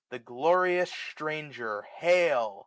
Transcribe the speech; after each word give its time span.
The 0.09 0.17
glorious 0.17 0.91
stranger 0.91 1.83
hail. 1.83 2.57